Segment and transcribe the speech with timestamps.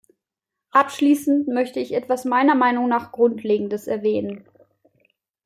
[0.71, 4.49] Abschließend möchte ich etwas meiner Meinung nach Grundlegendes erwähnen.